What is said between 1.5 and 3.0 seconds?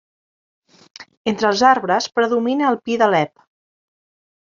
els arbres predomina el